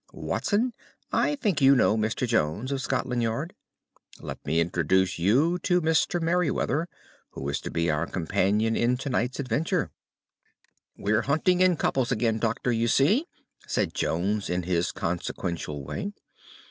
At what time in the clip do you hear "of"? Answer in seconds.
2.71-2.81